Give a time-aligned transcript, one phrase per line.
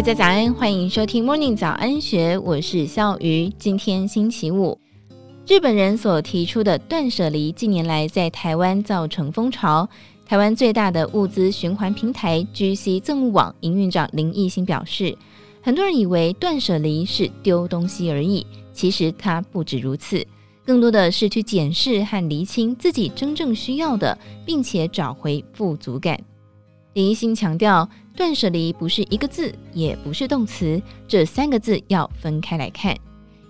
[0.00, 3.52] 大家早安，欢迎收听 Morning 早安学，我是笑鱼。
[3.58, 4.80] 今天星期五，
[5.46, 9.86] 日本人所提出的断舍离近年来在台湾造成风潮。
[10.24, 15.14] 台湾最大的物资循环平台 GC 赠物网营运长林义兴表示，
[15.60, 20.26] 很多人以为断舍离是丢东西而已，其实它不止如此，
[20.64, 26.18] 更多的是去检视和厘清自己真正需要的，并且找回富足感。
[26.94, 32.96] 林义兴强调，断舍离不是一个字，也不是动词，这三个字要分开来看。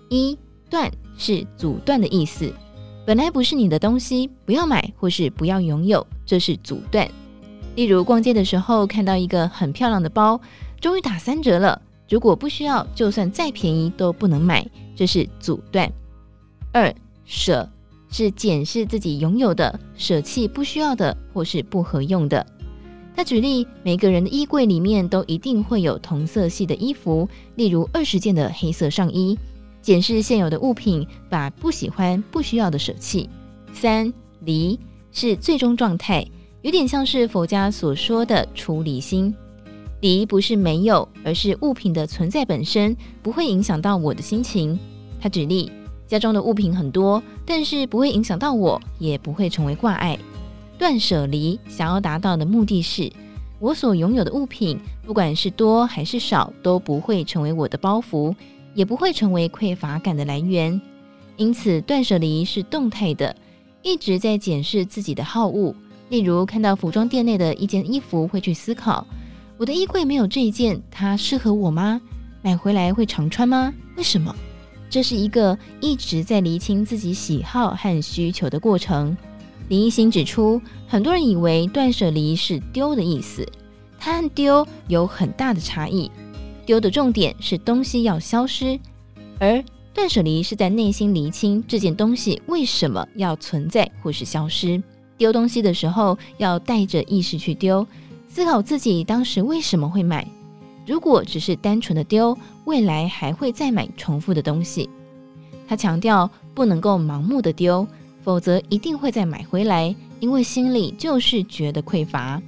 [0.09, 0.37] 一
[0.69, 2.53] 断是阻断的意思，
[3.03, 7.09] 本来不是你的东西，不要买或是不要拥有，这是阻断。
[7.75, 10.39] 例如逛街的时候看到一个很漂亮的包，
[10.79, 14.63] 终于打三折了，如果不需要，就算再便宜都不能买，
[14.95, 15.91] 这是阻断。
[16.71, 16.93] 二
[17.25, 17.67] 舍
[18.11, 22.45] 是检视自己拥有的，舍弃不需要的或是不合用的。
[23.15, 29.37] 他举例，每个人的衣柜里面都一定会有同色系的衣服，例如二十件的黑色上衣。
[29.81, 33.29] 检视现有的物品，把不喜欢、不需要的舍弃。
[33.73, 34.79] 三离
[35.11, 36.25] 是最终状态，
[36.61, 39.33] 有点像是佛家所说的出离心。
[40.01, 44.77] 离不是没有，而是物品的存在本身不会影响到我的心情。
[45.19, 45.71] 他举例，
[46.07, 50.17] 家中的物品很多，但是不会影响到我，也不会成为挂碍。
[50.81, 53.07] 断舍离想要达到的目的是，
[53.59, 58.33] 我所拥有的物品，不管是多还是少，都不会成为我的包袱，
[58.73, 60.81] 也不会成为匮乏感的来源。
[61.37, 63.35] 因此，断舍离是动态的，
[63.83, 65.75] 一直在检视自己的好物。
[66.09, 69.05] 例如，看到服装店内的一件衣服，会去思考：
[69.59, 72.01] 我的衣柜没有这一件，它适合我吗？
[72.41, 73.71] 买回来会常穿吗？
[73.97, 74.35] 为什么？
[74.89, 79.15] 这是一个一直在厘清自己喜好和需求的过程。
[79.71, 83.47] 林义兴指出，很多人以为断舍离是丢的意思，
[83.97, 86.11] 它和丢有很大的差异。
[86.65, 88.77] 丢的重点是东西要消失，
[89.39, 94.83] 而断舍离是在内心厘清这件东西为什么要存在或是消失。
[95.17, 97.87] 丢东西的时候，要带着意识去丢，
[98.27, 100.27] 思考自己当时为什么会买。
[100.85, 104.89] 如果只是单纯的丢，未来还会再买重复的东西。
[105.65, 107.87] 他强调，不能够盲目的丢。
[108.23, 112.41] 否则一定会再买回来，因为心里就是觉得匮乏。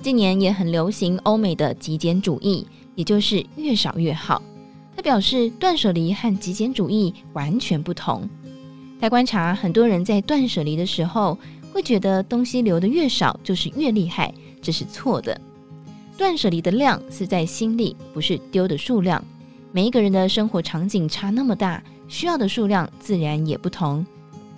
[0.00, 4.40] 近年也很流行欧美的极简主义，也就是越少越好。
[4.94, 8.28] 他表示，断舍离和极简主义完全不同。
[9.00, 11.36] 他观察很多人在断舍离的时候，
[11.72, 14.32] 会觉得东西留得越少就是越厉害，
[14.62, 15.38] 这是错的。
[16.16, 19.22] 断舍离的量是在心里，不是丢的数量。
[19.70, 24.06] 每一个人的生活场景差那么大，需要的数量自然也不同。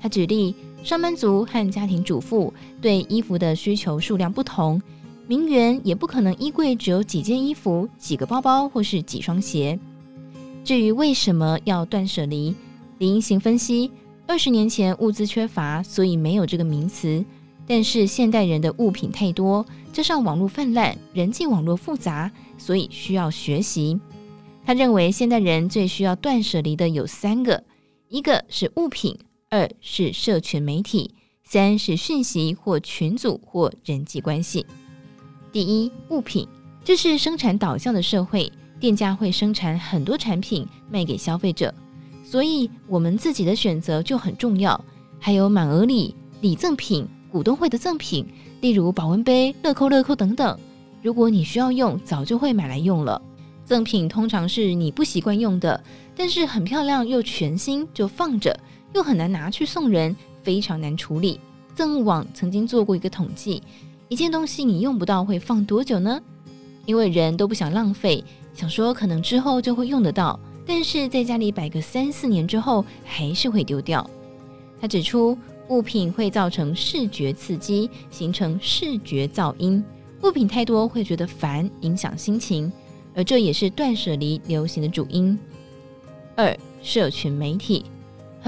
[0.00, 4.80] 他举例，上班族和家庭主妇对衣服的需求数量不同，
[5.26, 9.78] 名媛也不可能衣柜只有几件衣服、几个包包或是几双鞋。
[10.64, 12.54] 至于为什么要断舍离，
[12.98, 13.90] 林义兴分析，
[14.26, 17.24] 二十年前物资缺乏，所以没有这个名词。
[17.66, 23.98] 但是现代人的物品太多，加上网络泛滥、人际网络复杂，所以需要学习。
[24.64, 27.62] 他认为现代人最需要断舍离的有三个，
[28.08, 29.18] 一个是物品。
[29.50, 31.10] 二是社群媒体，
[31.42, 34.66] 三是讯息或群组或人际关系。
[35.50, 36.46] 第一，物品，
[36.84, 41.72] 这是生产导向的社会，店家会生产很多产品卖给消费者，
[42.22, 44.78] 所以我们自己的选择就很重要。
[45.18, 48.26] 还有满额礼、礼赠品、股东会的赠品，
[48.60, 50.60] 例如保温杯、乐扣乐扣等等。
[51.02, 53.20] 如果你需要用，早就会买来用了。
[53.64, 55.82] 赠品通常是你不习惯用的，
[56.14, 58.54] 但是很漂亮又全新，就放着。
[58.94, 61.40] 又很难拿去送人，非常难处理。
[61.74, 63.62] 赠物网曾经做过一个统计，
[64.08, 66.20] 一件东西你用不到会放多久呢？
[66.86, 74.08] 因为人都不想浪费，想说可能之后就会用得到，但是在家里摆个三四年之后还是会丢掉。
[74.80, 75.36] 他指出，
[75.68, 79.84] 物品会造成视觉刺激，形成视觉噪音。
[80.22, 82.72] 物品太多会觉得烦，影响心情，
[83.14, 85.38] 而这也是断舍离流行的主因。
[86.34, 87.84] 二、社群媒体。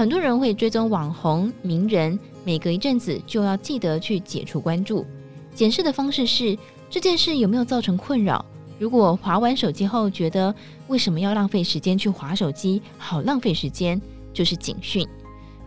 [0.01, 5.05] 很多人会追踪网红、名人，每隔一阵子就要记得去解除关注。
[5.53, 6.57] 检视的方式是
[6.89, 8.43] 这件事有没有造成困扰。
[8.79, 10.51] 如果划完手机后觉得
[10.87, 14.01] 为什么要浪费时间去划手机，好浪费时间，
[14.33, 15.07] 就是警讯。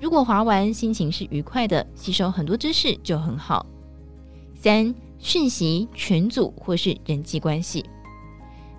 [0.00, 3.64] 如果划完心情是愉快的，吸收很多知识就很好。
[4.56, 7.84] 三、讯息群组或是人际关系，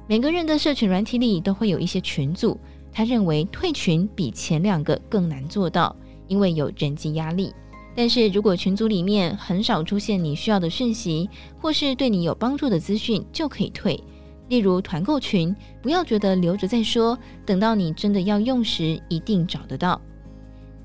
[0.06, 2.60] 每个人的社群软体里都会有一些群组。
[2.95, 5.94] 他认为退群比前两个更难做到，
[6.30, 7.53] 因为有人际压力。
[7.94, 14.01] 但是如果群组里面很少出现你需要的讯息，或是对你有帮助的资讯，就可以退。
[14.47, 20.00] 例如团购群，不要觉得留着再说，等到你真的要用时，一定找得到。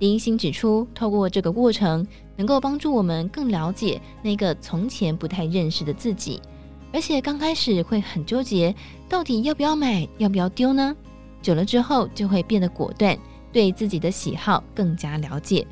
[0.00, 2.04] 林欣指出，透过这个过程，
[2.36, 6.40] 能够帮助我们更了解那个从前不太认识的自己，
[6.92, 8.74] 而且刚开始会很纠结，
[9.08, 10.96] 到底要不要买，要不要丢呢？
[11.42, 13.16] 久了之后，就会变得果断，
[13.52, 15.66] 对自己的喜好更加了解。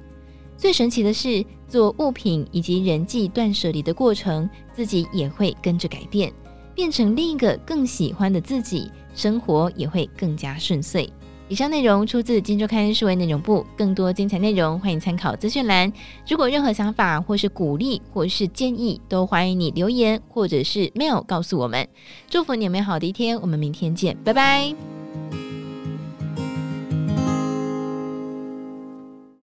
[0.56, 6.32] 最神奇的是，做物品以及人际断舍离的过程，自己也会跟着改变。
[6.74, 11.12] 变成另一个更喜欢的自己，生活也会更加顺遂。
[11.48, 15.92] 以上内容出自《金周刊》数位内容部，更多精彩内容欢迎参考资讯栏。
[16.28, 21.88] 如果任何想法或是鼓励或是建议，都欢迎你留言或者是 mail 告诉我们。
[22.28, 24.97] 祝福你美好的一天，我们明天见，拜拜。